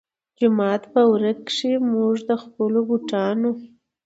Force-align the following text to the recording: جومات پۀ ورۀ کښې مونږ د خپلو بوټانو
جومات 0.37 0.81
پۀ 0.93 0.99
ورۀ 1.11 1.31
کښې 1.47 1.73
مونږ 1.91 2.15
د 2.29 2.31
خپلو 2.43 2.79
بوټانو 2.87 3.51